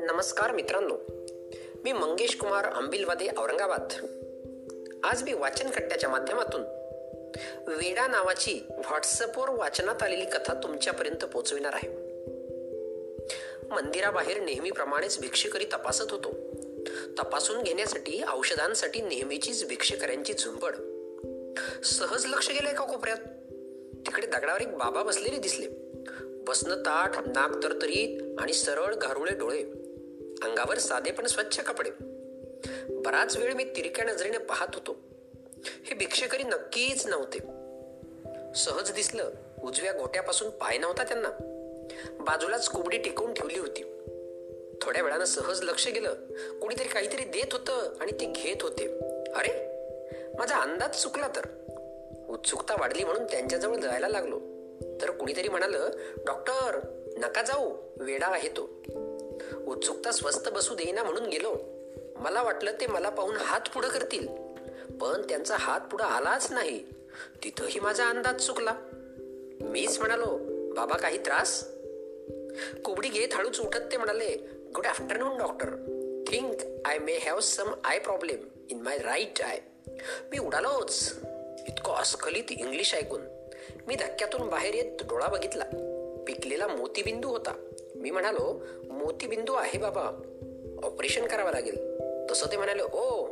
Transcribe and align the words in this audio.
नमस्कार 0.00 0.52
मित्रांनो 0.52 0.96
मी 1.84 1.92
मंगेश 1.92 2.36
कुमार 2.36 2.64
अंबिलवादे 2.64 3.28
औरंगाबाद. 3.36 3.88
आज 5.04 5.22
मी 5.22 5.32
वाचन 5.32 5.70
कट्ट्याच्या 5.70 6.10
माध्यमातून 6.10 6.60
वेडा 7.66 8.06
नावाची 8.06 8.60
व्हॉट्सअपवर 8.70 9.50
वाचनात 9.50 10.02
आलेली 10.02 10.24
कथा 10.24 10.54
तुमच्यापर्यंत 10.62 11.24
पोहोचविणार 11.24 11.74
आहे. 11.74 11.88
मंदिराबाहेर 13.70 14.40
नेहमीप्रमाणेच 14.40 15.20
भिक्षेकरी 15.20 15.64
तपासत 15.64 16.10
होतो. 16.10 16.34
तपासून 17.18 17.62
घेण्यासाठी 17.62 18.22
औषधांसाठी 18.32 19.00
नेहमीचीच 19.00 19.68
भिक्षेकऱ्यांची 19.68 20.32
झुंबड. 20.32 20.74
सहज 21.84 22.26
लक्ष 22.26 22.48
गेलंय 22.48 22.74
का 22.74 22.84
कोपऱ्यात? 22.84 23.16
तिकडे 24.06 24.26
दगडावर 24.26 24.60
एक 24.60 24.76
बाबा 24.76 25.02
बसलेले 25.02 25.38
दिसले. 25.38 25.66
बसणं 26.22 26.76
ताठ 26.76 27.18
नाक 27.18 27.62
तरतरीत 27.62 28.40
आणि 28.40 28.52
सरळ 28.52 28.94
घारुळे 28.94 29.32
डोळे. 29.32 29.62
अंगावर 30.42 30.78
साधे 30.78 31.10
पण 31.10 31.26
स्वच्छ 31.26 31.60
कपडे. 31.60 31.90
बराच 32.88 33.36
वेळ 33.36 33.52
मी 33.52 33.64
तिरक्या 33.64 34.04
नजरेने 34.04 34.38
पाहत 34.38 34.66
होतो. 34.74 34.96
हे 35.84 35.94
भिक्षेकरी 35.94 36.42
नक्कीच 36.42 37.06
नव्हते. 37.06 37.38
सहज 38.54 38.92
दिसलं 38.92 39.30
उजव्या 39.62 39.92
गोट्यापासून 39.92 40.50
पाय 40.50 40.78
नव्हता 40.78 41.04
त्यांना. 41.04 41.28
बाजूलाच 42.20 42.68
कुबडी 42.68 42.98
टेकवून 42.98 43.34
ठेवली 43.34 43.58
होती. 43.58 43.82
थोड्या 44.82 45.02
वेळानं 45.02 45.24
सहज 45.24 45.62
लक्ष 45.62 45.88
गेलं. 45.88 46.14
कोणीतरी 46.60 46.88
काहीतरी 46.88 47.24
देत 47.24 47.52
होतं 47.52 47.92
आणि 48.00 48.12
ते 48.12 48.32
घेत 48.36 48.62
होते. 48.62 48.86
अरे 49.34 49.68
माझा 50.38 50.56
अंदाज 50.56 51.02
चुकला 51.02 51.28
तर. 51.28 51.46
उत्सुकता 52.28 52.74
वाढली 52.74 53.04
म्हणून 53.04 53.24
त्यांच्याजवळ 53.24 53.76
जायला 53.76 54.08
लागलो. 54.08 54.38
तर 55.00 55.10
कुणीतरी 55.10 55.48
म्हणालं 55.48 55.90
डॉक्टर 56.26 56.80
नका 57.16 57.42
जाऊ 57.42 57.76
वेडा 57.96 58.26
आहे 58.26 58.48
तो. 58.48 58.70
उत्सुकता 59.66 60.12
स्वस्त 60.12 60.48
बसू 60.48 60.74
देईना 60.74 61.02
म्हणून 61.02 61.26
गेलो. 61.26 61.56
मला 62.16 62.42
वाटलं 62.42 62.72
ते 62.80 62.86
मला 62.86 63.08
पाहून 63.08 63.36
हात 63.36 63.60
पुढं 63.74 63.88
करतील. 63.88 64.28
पण 65.00 65.22
त्यांचा 65.28 65.56
हात 65.58 65.80
पुढं 65.80 66.04
आलाच 66.04 66.52
नाही. 66.52 66.84
तिथंही 67.44 67.80
माझा 67.80 68.08
अंदाज 68.08 68.46
चुकला. 68.46 68.74
मीच 69.60 69.98
म्हणालो 69.98 70.38
बाबा 70.74 70.96
काही 70.96 71.18
त्रास? 71.18 71.64
कोबडी 72.84 73.08
घेत 73.08 73.28
हळूच 73.34 73.60
उठत 73.60 73.80
ते 73.92 73.96
म्हणाले 73.96 74.36
good 74.74 74.86
afternoon 74.86 75.38
doctor. 75.38 75.68
Think 76.28 76.54
I 76.84 76.98
may 76.98 77.18
have 77.18 77.40
some 77.40 77.74
eye 77.84 77.98
problem 77.98 78.48
in 78.70 78.80
my 78.80 78.98
right 78.98 79.42
eye. 79.42 79.60
मी 80.30 80.38
उडालोच. 80.38 81.14
इतकं 81.68 81.92
अस्खलित 81.92 82.44
इंग्लिश 82.50 82.94
ऐकून. 82.94 83.20
मी 83.86 83.94
धक्क्यातून 83.94 84.48
बाहेर 84.48 84.74
येत 84.74 85.02
डोळा 85.02 85.26
बघितला. 85.26 85.64
पिकलेला 86.26 86.66
मोतीबिंदू 86.66 87.28
होता. 87.28 87.52
मी 87.94 88.10
म्हणालो 88.10 88.62
मोतीबिंदू 88.90 89.52
आहे 89.52 89.78
बाबा. 89.78 90.02
ऑपरेशन 90.84 91.26
करावं 91.26 91.50
लागेल. 91.50 91.76
तसं 92.30 92.46
ते 92.46 92.56
म्हणाले 92.56 92.82
ओ 92.82 93.24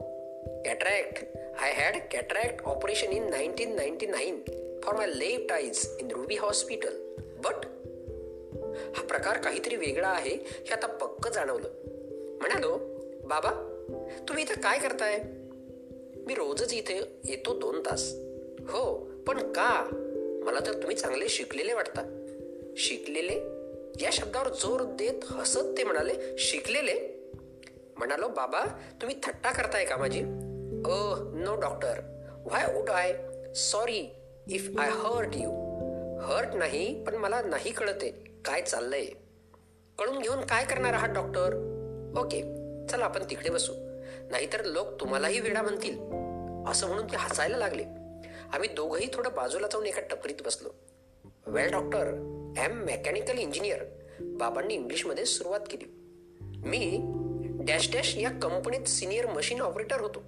cataract. 0.65 1.25
I 1.59 1.73
had 1.73 1.97
cataract 2.13 2.65
operation 2.65 3.13
in 3.13 3.31
nineteen 3.31 3.77
ninety 3.77 4.07
nine 4.07 4.43
for 4.85 4.95
my 4.95 5.07
left 5.07 5.53
eyes 5.53 5.97
in 6.01 6.11
Ruby 6.11 6.37
hospital 6.37 7.15
but 7.19 7.67
हा 8.97 9.03
प्रकार 9.03 9.39
काहीतरी 9.39 9.77
वेगळा 9.77 10.09
आहे 10.09 10.37
हे 10.45 10.73
आता 10.73 10.87
पक्क 10.87 11.29
जाणवलं. 11.29 11.69
म्हणालो 12.41 12.79
बाबा 13.25 13.51
तुम्ही 14.29 14.45
इथं 14.45 14.61
काय 14.61 14.79
करताय? 14.79 15.19
मी 16.27 16.35
रोजच 16.35 16.73
इथे 16.73 17.21
येतो 17.25 17.59
दोन 17.59 17.81
तास. 17.81 18.13
हो 18.71 18.95
पण 19.27 19.53
का? 19.53 19.91
मला 20.45 20.61
तर 20.61 20.73
तुम्ही 20.73 20.97
चांगले 20.97 21.29
शिकलेले 21.29 21.75
वाटता. 21.75 22.03
शिकलेले? 22.77 23.35
या 24.05 24.11
शब्दावर 24.13 24.49
जोर 24.49 24.83
देत 24.83 25.25
हसत 25.25 25.75
ते 25.79 25.85
म्हणाले 25.85 26.39
शिकलेले? 26.39 26.95
म्हणालो 27.99 28.29
बाबा 28.29 28.65
तुम्ही 29.01 29.17
थट्टा 29.23 29.50
करताय 29.50 29.84
का 29.84 29.97
माझी? 29.97 30.21
अ 30.21 31.15
no 31.45 31.61
doctor 31.61 32.00
why 32.47 32.77
would 32.77 32.91
I 32.91 33.15
sorry 33.55 34.09
if 34.50 34.71
I 34.79 34.91
hurt 34.91 35.29
you 35.34 35.50
hurt 36.21 36.49
नाही 36.55 37.05
पण 37.05 37.15
मला 37.15 37.43
नाही 37.43 37.73
कळते. 37.73 38.11
काय 38.45 38.62
चाललंय? 38.62 39.05
कळून 39.99 40.19
घेऊन 40.19 40.41
काय 40.41 40.65
करणार 40.65 40.93
आहात 40.93 41.09
डॉक्टर 41.09 41.55
ओके 42.19 42.43
चला 42.87 43.05
आपण 43.05 43.23
तिकडे 43.31 43.50
बसू. 43.50 43.73
नाहीतर 44.31 44.65
लोक 44.65 45.00
तुम्हालाही 45.00 45.41
वेडा 45.41 45.62
म्हणतील. 45.62 46.25
असं 46.66 46.87
म्हणून 46.87 47.06
ते 47.06 47.16
हसायला 47.16 47.56
लागले. 47.56 47.84
आम्ही 48.53 48.69
दोघंही 48.69 49.09
थोडं 49.12 49.31
बाजूला 49.37 49.66
जाऊन 49.66 49.87
एका 49.87 50.00
टपरीत 50.00 50.43
बसलो. 50.44 50.69
Well 51.47 51.71
doctor 51.71 52.06
am 52.59 52.72
mechanical 52.72 53.38
engineer 53.38 53.84
बाबांनी 54.21 54.75
इंग्लिशमध्ये 54.75 55.25
सुरुवात 55.25 55.60
केली. 55.71 55.84
मी 56.41 56.99
डॅश 57.65 57.93
डॅश 57.93 58.16
या 58.16 58.31
कंपनीत 58.31 58.84
सिनियर 58.84 59.26
मशीन 59.26 59.60
ऑपरेटर 59.60 60.00
होतो. 60.00 60.22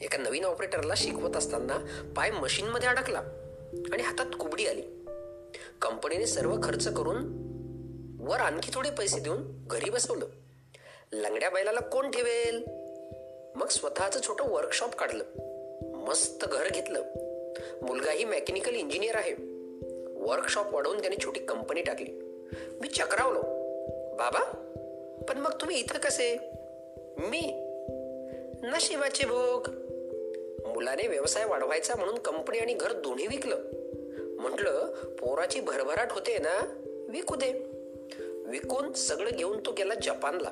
एका 0.00 0.18
नवीन 0.18 0.44
ऑपरेटरला 0.44 0.94
शिकवत 0.96 1.36
असताना 1.36 2.04
पाय 2.16 2.30
मशीनमध्ये 2.30 2.88
अडकला 2.88 3.18
आणि 3.92 4.02
हातात 4.02 4.26
कुबडी 4.40 4.66
आली. 4.66 4.82
कंपनीने 5.82 6.26
सर्व 6.26 6.56
खर्च 6.62 6.88
करून 6.88 7.44
वर 8.20 8.40
आणखी 8.40 8.70
थोडे 8.74 8.90
पैसे 8.90 9.20
देऊन 9.20 9.66
घरी 9.66 9.90
बसवलं. 9.90 10.26
लंगड्या 11.12 11.50
बैलाला 11.50 11.80
कोण 11.80 12.10
ठेवेल? 12.10 12.83
मग 13.56 13.68
स्वतःचं 13.68 14.20
छोटं 14.20 14.44
वर्कशॉप 14.48 14.94
काढलं. 14.94 15.24
मस्त 15.82 16.44
घर 16.44 16.68
घेतलं. 16.68 17.02
मुलगाही 17.82 18.24
मेकॅनिकल 18.24 18.74
इंजिनियर 18.74 19.16
आहे. 19.16 19.34
वर्कशॉप 20.14 20.74
वाढवून 20.74 21.00
त्याने 21.00 21.16
छोटी 21.24 21.40
कंपनी 21.40 21.82
टाकली. 21.82 22.12
मी 22.80 22.88
चक्रावलो. 22.88 23.40
बाबा 24.16 24.40
पण 25.28 25.38
मग 25.38 25.50
तुम्ही 25.50 25.80
इथं 25.80 25.98
कसे? 25.98 26.36
मी? 27.18 27.52
नशिबाचे 28.62 29.26
भोग. 29.26 29.68
मुलाने 30.66 31.06
व्यवसाय 31.06 31.44
वाढवायचा 31.44 31.94
म्हणून 31.94 32.18
कंपनी 32.18 32.58
आणि 32.58 32.74
घर 32.74 32.92
दोन्ही 32.92 33.26
विकलं. 33.26 33.58
म्हटलं 34.40 34.86
पोराची 34.92 35.60
भरभराट 35.60 36.12
होते 36.12 36.38
ना 36.38 36.82
विकू 37.08 37.34
दे. 37.34 37.52
विकून 38.46 38.92
सगळं 38.92 39.30
घेऊन 39.30 39.60
तो 39.66 39.72
गेला 39.72 39.94
जपानला. 39.94 40.50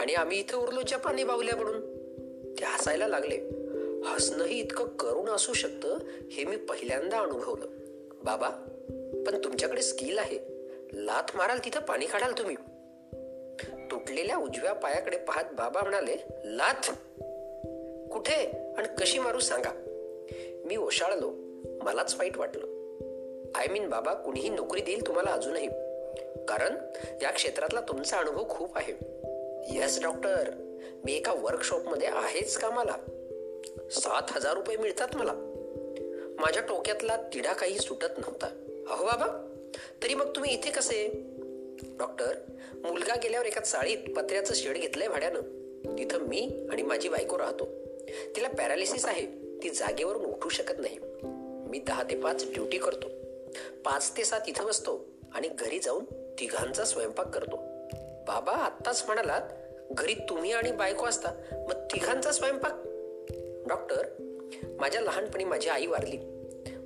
आणि 0.00 0.14
आम्ही 0.14 0.40
इथं 0.40 0.58
उरलो 0.58 0.80
जपानी 0.82 1.24
बाहुल्या 1.24 1.56
म्हणून. 1.56 1.87
ते 2.58 2.64
हसायला 2.64 3.06
लागले. 3.06 3.36
हसणंही 4.04 4.60
इतकं 4.60 4.86
करुण 4.86 5.28
असू 5.28 5.52
शकतं 5.52 5.98
हे 6.32 6.44
मी 6.44 6.56
पहिल्यांदा 6.56 7.18
अनुभवलं. 7.18 7.66
बाबा 8.24 8.48
पण 9.26 9.44
तुमच्याकडे 9.44 9.82
स्किल 9.82 10.18
आहे. 10.18 10.38
लाथ 10.92 11.36
माराल 11.36 11.58
तिथं 11.64 11.80
पाणी 11.80 12.06
काढाल 12.06 12.32
तुम्ही. 12.32 12.56
तुटलेल्या 13.90 14.36
उजव्या 14.36 14.72
पायाकडे 14.72 15.18
पाहत 15.18 15.44
बाबा 15.52 15.80
म्हणाले 15.80 16.16
लाथ 16.44 16.90
कुठे? 18.12 18.72
आणि 18.78 18.88
कशी 19.00 19.18
मारू 19.18 19.38
सांगा. 19.38 19.70
मी 20.64 20.76
ओशाळलो. 20.76 21.30
मलाच 21.84 22.14
वाईट 22.14 22.36
वाटलं. 22.36 22.64
आय 23.54 23.66
मीन 23.68 23.88
बाबा 23.88 24.14
कुणीही 24.14 24.48
नोकरी 24.48 24.80
देईल 24.80 25.06
तुम्हाला 25.06 25.30
अजूनही. 25.30 25.68
कारण 26.48 26.74
या 27.22 27.30
क्षेत्रातला 27.30 27.80
तुमचा 27.80 28.16
अनुभव 28.16 28.48
खूप 28.48 28.76
आहे. 28.76 28.92
येस 29.74 30.02
डॉक्टर 30.02 30.67
मी 31.04 31.12
एका 31.12 31.32
वर्कशॉपमध्ये 31.32 32.08
आहेच 32.08 32.58
कामाला 32.58 32.96
सात 33.90 34.22
हजार 34.30 34.54
रुपये 34.54 34.76
मिळतात 34.76 35.08
मला. 35.14 35.32
माझ्या 36.38 36.62
टोक्यातला 36.62 37.16
तिढा 37.16 37.52
काही 37.52 37.78
सुटत 37.78 38.18
नव्हता. 38.18 38.46
अहो 38.90 39.04
बाबा 39.04 39.54
तरी 40.02 40.14
मग 40.14 40.34
तुम्ही 40.36 40.54
इथे 40.54 40.70
कसे? 40.70 41.08
डॉक्टर 41.98 42.34
मुलगा 42.84 43.14
गेल्यावर 43.16 43.46
एका 43.46 43.60
चाळीत 43.60 43.98
पत्र्याचं 44.16 44.54
शेड 44.54 44.76
घेतलंय 44.76 45.08
भाड्यानं. 45.08 45.40
तिथं 45.98 46.18
मी 46.18 46.66
आणि 46.70 46.82
माझी 46.82 47.08
बायको 47.08 47.38
राहतो. 47.38 47.68
तिला 48.36 48.48
पॅरालिसिस 48.48 49.06
आहे. 49.06 49.26
ती 49.62 49.70
जागेवरून 49.70 50.24
उठू 50.24 50.48
शकत 50.48 50.74
नाही. 50.78 50.98
मी 51.70 51.78
दहा 51.78 52.02
ते 52.02 52.16
पाच 52.16 52.44
ड्युटी 52.54 52.78
करतो. 52.78 53.06
पाच 53.84 54.16
ते 54.16 54.24
सात 54.24 54.40
इथं 54.48 54.64
बसतो 54.64 55.08
आणि 55.34 55.48
घरी 55.48 55.78
जाऊन 55.78 56.04
तिघांचा 56.38 56.84
स्वयंपाक 56.84 57.34
करतो. 57.34 57.56
बाबा 58.28 58.52
आत्ताच 58.52 59.02
म्हणालात 59.06 59.42
घरी 59.90 60.14
तुम्ही 60.28 60.52
आणि 60.52 60.72
बायको 60.72 61.06
असता 61.06 61.28
मग 61.52 61.72
तिघांचा 61.72 62.32
स्वयंपाक. 62.32 62.72
डॉक्टर 63.68 64.06
माझ्या 64.80 65.00
लहानपणी 65.00 65.44
माझी 65.44 65.68
आई 65.68 65.86
वारली. 65.86 66.18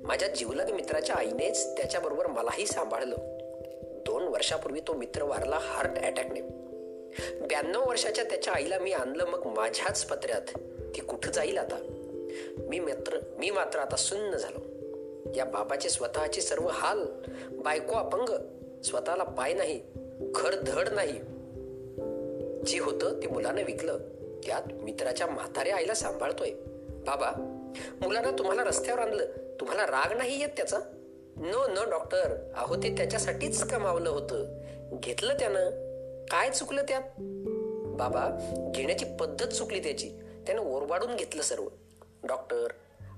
माझ्या 0.03 0.27
जिवलग 0.27 0.71
मित्राच्या 0.71 1.15
आईनेच 1.15 1.77
त्याच्याबरोबर 1.77 2.27
मलाही 2.27 2.65
सांभाळलं. 2.65 3.15
दोन 4.05 4.23
वर्षापूर्वी 4.23 4.79
तो 4.79 4.93
मित्र 4.93 5.23
वारला 5.23 5.59
हार्ट 5.61 5.97
अटॅकने. 5.97 6.41
ब्याण्णव 7.47 7.89
वर्षाच्या 7.89 8.23
त्याच्या 8.23 8.53
आईला 8.53 8.79
मी 8.79 8.91
आणलं 8.91 9.25
मग 9.25 9.45
माझ्याच 9.45 10.05
पत्र्यात. 10.05 10.59
ती 10.95 11.01
कुठं 11.01 11.31
जाईल 11.31 11.57
आता? 11.57 11.75
मी 12.69 12.79
मित्र 12.79 13.19
मी 13.37 13.49
मात्र 13.49 13.79
आता 13.79 13.95
सुन्न 13.95 14.35
झालो. 14.35 14.59
या 15.35 15.45
बाबाचे 15.45 15.89
स्वतःचे 15.89 16.41
सर्व 16.41 16.67
हाल 16.67 17.05
बायको 17.51 17.95
अपंग 17.95 18.29
स्वतःला 18.81 19.23
पाय 19.23 19.53
नाही 19.53 19.81
घर 20.19 20.55
धड 20.67 20.89
नाही. 20.89 21.19
जे 22.65 22.79
होतं 22.79 23.21
ते 23.21 23.27
मुलानं 23.27 23.63
विकलं. 23.63 23.97
त्यात 24.45 24.73
मित्राच्या 24.73 25.27
म्हाताऱ्या 25.27 25.75
आईला 25.75 25.93
सांभाळतोय. 25.93 26.49
बाबा 27.07 27.31
मुलांना 28.01 28.31
तुम्हाला 28.31 28.63
रस्त्यावर 28.63 29.01
आणलं. 29.01 29.25
तुम्हाला 29.59 29.85
राग 29.85 30.17
नाही 30.17 30.39
येत 30.39 30.49
त्याचा? 30.49 30.79
नो 31.37 31.67
न 31.67 31.89
डॉक्टर. 31.89 32.51
अहो 32.57 32.75
ते 32.75 32.95
त्याच्यासाठीच 32.97 33.63
कमावलं 33.63 34.09
होतं. 34.09 34.61
घेतलं 34.93 35.33
त्यानं. 35.33 35.69
काय 36.31 36.49
चुकलं 36.49 36.81
त्यात? 36.87 37.01
बाबा 37.97 38.29
घेण्याची 38.75 39.05
पद्धत 39.19 39.47
चुकली 39.47 39.83
त्याची. 39.83 40.09
त्यानं 40.47 40.61
ओरबाडून 40.61 41.15
घेतलं 41.15 41.41
सर्व. 41.41 41.67
डॉक्टर 42.23 42.67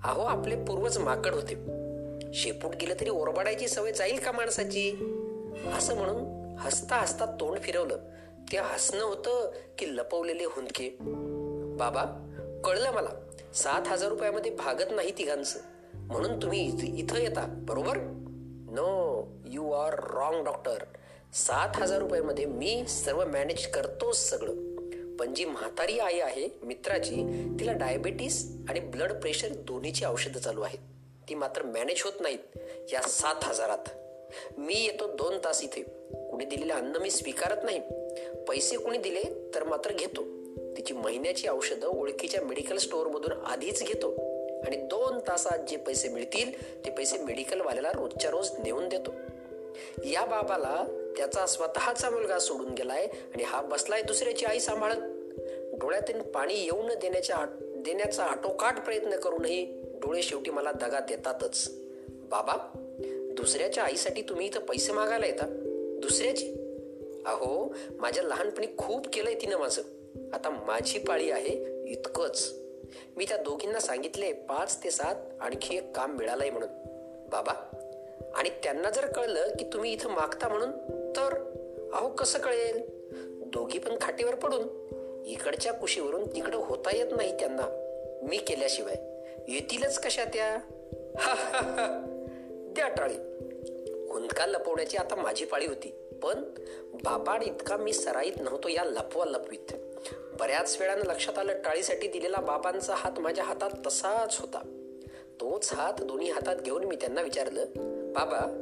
अहो 0.03 0.21
आपले 0.21 0.56
पूर्वज 0.56 0.98
माकड 0.98 1.33
होते. 1.33 1.56
शेपूट 2.33 2.75
गेलं 2.75 2.94
तरी 3.01 3.09
ओरबाडायची 3.09 3.68
सवय 3.68 3.91
जाईल 3.91 4.19
का 4.19 4.31
माणसाची? 4.31 4.91
असं 5.77 5.95
म्हणून 5.95 6.56
हसता 6.59 6.95
हसता 6.95 7.25
तोंड 7.25 7.59
फिरवलं. 7.59 7.98
ते 8.51 8.57
हसणं 8.57 9.03
होतं 9.03 9.51
की 9.77 9.95
लपवलेले 9.97 10.45
हुंदके. 10.45 10.89
बाबा 11.80 12.03
कळलं 12.65 12.92
मला 12.92 13.09
सात 13.53 13.88
हजार 13.88 14.09
रुपयामध्ये 14.09 14.51
भागत 14.51 14.92
नाही 14.92 15.12
तिघांचं. 15.18 15.59
म्हणून 15.94 16.42
तुम्ही 16.42 16.77
इथं 17.00 17.18
येता 17.18 17.45
बरोबर? 17.47 17.97
No 18.71 19.24
you 19.45 19.71
are 19.71 20.13
wrong 20.13 20.45
doctor 20.45 20.77
सात 21.33 21.69
हजार 21.75 22.00
रुपयामध्ये 22.00 22.45
मी 22.45 22.86
सर्व 22.88 23.25
मॅनेज 23.25 23.68
करतोच 23.68 24.30
सगळं. 24.30 24.75
पण 25.15 25.33
जी 25.33 25.45
म्हातारी 25.45 26.00
आई 26.00 26.19
आहे 26.19 26.59
मित्राची 26.63 27.48
तिला 27.59 27.74
डायबेटीस 27.74 28.57
आणि 28.69 28.80
ब्लड 28.80 29.13
प्रेशर 29.13 29.48
दोन्हीची 29.48 30.06
औषधं 30.06 30.39
चालू 30.39 30.62
आहेत. 30.62 30.80
ती 31.30 31.36
मात्र 31.36 31.63
मॅनेज 31.63 32.01
होत 32.03 32.13
नाहीत 32.19 32.57
या 32.94 33.01
सात 33.01 33.36
हजारात. 33.44 33.89
मी 34.57 34.85
येतो 34.85 35.07
दोन 35.07 35.37
तास 35.37 35.63
इथे. 35.63 35.81
कुणी 36.31 36.45
दिलेलं 36.45 36.73
अन्न 36.73 36.95
मी 36.95 37.11
स्वीकारत 37.11 37.57
नाही. 37.63 37.79
पैसे 38.47 38.77
कुणी 38.77 38.97
दिले 38.97 39.51
तर 39.55 39.63
मात्र 39.63 39.91
घेतो. 39.91 40.23
तिची 40.77 40.93
महिन्याची 40.93 41.47
औषधं 41.47 41.87
ओळखीच्या 41.87 42.41
मेडिकल 42.41 42.77
स्टोअरमधून 42.77 43.31
आधीच 43.31 43.83
घेतो. 43.83 44.11
आणि 44.67 44.75
दोन 44.75 45.19
तासात 45.19 45.59
जे 45.59 45.77
पैसे 45.77 46.09
मिळतील 46.09 46.75
ते 46.85 46.91
पैसे 46.91 47.17
मेडिकलवाल्याला 47.17 47.91
रोजच्या 47.91 48.31
रोज 48.31 48.49
नेऊन 48.63 48.89
देतो. 48.89 49.13
या 50.05 50.25
बाबाला 50.25 50.85
त्याचा 51.17 51.45
स्वतःचा 51.45 52.09
मुलगा 52.09 52.39
सोडून 52.39 52.73
गेलाय 52.73 53.05
आणि 53.05 53.43
हा 53.43 53.61
बसलाय 53.61 54.01
दुसऱ्याची 54.01 54.45
आई 54.45 54.59
सांभाळत. 54.59 54.97
डोळ्यातून 55.73 56.21
पाणी 56.21 56.53
येऊ 56.53 56.83
न 56.83 56.93
देण्याच्या 56.93 57.38
देण्याचा 57.61 58.23
आटोकाट 58.23 58.79
प्रयत्न 58.85 59.15
करूनही 59.15 59.81
डोळे 59.81 60.21
शेवटी 60.21 60.51
मला 60.51 60.71
दगा 60.71 60.99
देतातच. 60.99 61.71
बाबा 62.07 62.53
दुसऱ्याच्या 63.35 63.83
आईसाठी 63.83 64.21
तुम्ही 64.21 64.47
इथं 64.47 64.59
पैसे 64.59 64.91
मागायला 64.91 65.25
येता? 65.25 65.45
दुसऱ्याची? 66.01 66.47
अहो 67.25 67.75
माझ्या 67.97 68.23
लहानपणी 68.23 68.67
खूप 68.77 69.07
केलंय 69.13 69.33
तिनं 69.33 69.57
माझं. 69.57 69.81
आता 70.33 70.49
माझी 70.49 70.99
पाळी 70.99 71.31
आहे 71.31 71.83
इतकंच. 71.91 72.53
मी 73.17 73.25
त्या 73.25 73.37
दोघींना 73.37 73.79
सांगितले 73.79 74.33
पाच 74.33 74.83
ते 74.83 74.91
सात 74.91 75.15
आणखी 75.39 75.77
एक 75.77 75.95
काम 75.95 76.15
मिळालंय 76.15 76.49
म्हणून. 76.49 76.69
बाबा 77.31 77.53
आणि 78.35 78.49
त्यांना 78.63 78.89
जर 78.89 79.05
कळलं 79.05 79.47
की 79.47 79.65
तुम्ही 79.73 79.93
इथं 79.93 80.09
मागता 80.09 80.47
म्हणून 80.47 80.71
तर? 81.11 81.33
अहो 81.93 82.09
कसं 82.09 82.39
कळेल? 82.39 82.81
दोघी 83.45 83.79
पण 83.79 83.97
खाटीवर 84.01 84.35
पडून. 84.35 84.67
इकडच्या 85.25 85.73
कुशीवरून 85.73 86.35
तिकडं 86.35 86.57
होता 86.57 86.97
येत 86.97 87.07
नाही 87.17 87.39
त्यांना. 87.39 87.63
मी 88.23 88.38
केल्याशिवाय. 88.38 88.95
येतीलच 89.47 89.99
कशा 89.99 90.25
त्या? 90.25 90.59
ते 92.77 92.81
टाळी 92.81 93.16
हुंदका 94.10 94.45
लपवण्याची 94.45 94.98
आता 94.98 95.16
माझी 95.16 95.45
पाळी 95.45 95.68
होती. 95.68 95.89
पण 96.24 96.44
बापाड 97.04 97.44
इतका 97.44 97.77
मी 97.77 97.94
सराईत 97.94 98.33
नव्हतो 98.39 98.69
या 98.69 98.83
लपवा 98.83 99.25
लपवीत 99.25 99.74
बऱ्याच 100.39 100.77
वेळानं 100.80 101.06
लक्षात 101.06 101.39
आलं 101.39 101.54
टाळीसाठी 101.54 102.07
दिलेला 102.07 102.38
बाबांचा 102.38 102.95
हात 102.95 103.19
माझ्या 103.19 103.44
हातात 103.44 103.69
तसाच 103.88 104.39
होता. 104.39 104.60
तोच 105.42 105.74
हात 105.74 105.94
दोन्ही 106.01 106.31
हातात 106.31 106.56
घेऊन 106.56 106.83
मी 106.83 106.95
त्यांना 106.95 107.22
विचारलं 107.22 107.66
बाबा 108.13 108.62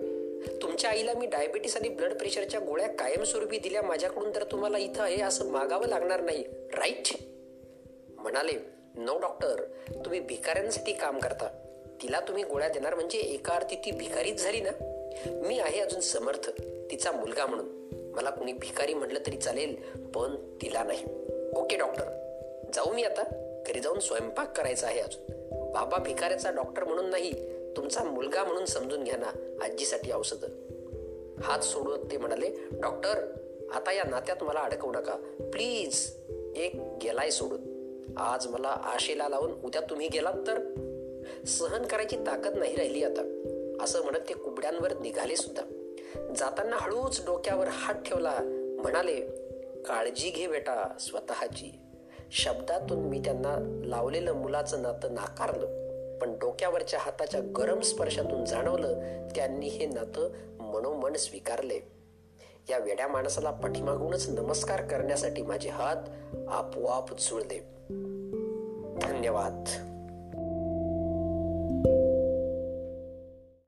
तुमच्या 0.61 0.89
आईला 0.89 1.13
मी 1.13 1.25
डायबिटीस 1.25 1.77
आणि 1.77 1.89
ब्लड 1.89 2.13
प्रेशरच्या 2.13 2.59
गोळ्या 2.59 2.87
कायमस्वरूपी 2.87 3.59
दिल्या 3.59 3.81
माझ्याकडून 3.81 4.35
तर 4.35 4.43
तुम्हाला 4.43 4.77
इथं 4.77 5.03
हे 5.03 5.21
असं 5.21 5.49
मागावं 5.49 5.87
लागणार 5.87 6.21
नाही 6.21 6.43
राईट 6.73 7.07
म्हणाले 8.17 8.51
नो 8.95 9.17
डॉक्टर 9.17 9.63
तुम्ही 10.05 10.19
भिकाऱ्यांसाठी 10.19 10.93
काम 10.93 11.19
करता. 11.19 11.62
तिला 12.01 12.19
तुम्ही 12.19 12.43
गोळ्या 12.43 12.69
देणार 12.69 12.95
म्हणजे 12.95 13.19
एका 13.19 13.53
अर्थी 13.53 13.75
ती 13.75 13.91
भिकारीच 13.91 14.43
झाली 14.43 14.61
ना? 14.61 14.71
मी 15.25 15.59
आहे 15.59 15.79
अजून 15.79 15.99
समर्थ 15.99 16.49
तिचा 16.91 17.11
मुलगा 17.11 17.45
म्हणून. 17.45 17.83
मला 18.15 18.29
कुणी 18.29 18.53
भिकारी 18.53 18.93
म्हटलं 18.93 19.19
तरी 19.27 19.37
चालेल 19.37 19.75
पण 20.15 20.35
तिला 20.61 20.83
नाही. 20.83 21.03
Okay 21.55 21.77
doctor. 21.77 22.03
जाऊ 22.73 22.93
मी 22.93 23.03
आता. 23.03 23.23
घरी 23.67 23.79
जाऊन 23.79 23.99
स्वयंपाक 23.99 24.57
करायचा 24.57 24.87
आहे 24.87 24.99
अजून. 24.99 25.23
बाबा 25.71 25.97
भिकाऱ्याचा 25.97 26.51
डॉक्टर 26.51 26.83
म्हणून 26.83 27.09
नाही 27.09 27.31
तुमचा 27.77 28.03
मुलगा 28.03 28.43
म्हणून 28.43 28.65
समजून 28.65 29.03
घ्या 29.03 29.17
ना 29.17 29.57
आजीसाठी 29.65 30.11
औषधं. 30.11 30.47
हात 31.41 31.59
सोडून 31.59 32.11
ते 32.11 32.17
म्हणाले 32.17 32.49
डॉक्टर 32.71 33.31
आता 33.73 33.91
या 33.91 34.03
नात्यात 34.03 34.43
मला 34.43 34.59
अडकवू 34.59 34.91
नका. 34.91 35.15
प्लीज 35.51 36.13
एक 36.55 36.75
गेलाय 36.75 37.29
सोडून. 37.29 37.73
आज 38.17 38.47
मला 38.47 38.67
आशेला 38.67 39.29
लावून 39.29 39.51
उद्या 39.63 39.81
तुम्ही 39.81 40.07
गेलात 40.07 40.33
तर 40.33 40.59
सहन 41.47 41.85
करायची 41.85 42.15
ताकद 42.15 42.57
नाही 42.57 42.75
राहिली 42.75 43.03
आता. 43.03 43.39
असं 43.83 44.03
म्हणत 44.03 44.19
ते 44.29 44.33
कुबड्यांवर 44.33 44.99
निघाले 44.99 45.35
सुद्धा. 45.35 45.61
जाताना 46.37 46.75
हळूच 46.79 47.25
डोक्यावर 47.25 47.67
हात 47.67 47.95
ठेवला. 47.95 48.37
म्हणाले 48.81 49.15
काळजी 49.81 50.29
घे 50.29 50.47
बेटा 50.47 50.97
स्वतःची. 50.99 51.79
शब्दातून 52.31 52.99
मी 52.99 53.19
त्यांना 53.19 53.81
लावलेलं 53.85 54.33
मुलाचं 54.33 54.81
नातं 54.81 55.13
नाकारलं. 55.13 55.83
पण 56.19 56.33
डोक्यावरच्या 56.39 56.99
हाताच्या 56.99 57.41
गरम 57.57 57.79
स्पर्शातून 57.79 58.45
जाणवलं 58.45 58.99
त्यांनी 59.35 59.67
हे 59.67 59.85
नातं 59.85 60.29
मनोमन 60.59 61.13
स्वीकारले. 61.13 61.79
या 62.69 62.77
वेड्या 62.77 63.07
माणसाला 63.07 63.51
पाठीमागूनच 63.51 64.29
नमस्कार 64.29 64.81
करण्यासाठी 64.81 65.41
माझे 65.41 65.69
हात 65.69 66.03
आपोआप 66.49 67.19
जुळले. 67.19 67.59
धन्यवाद. 69.01 69.63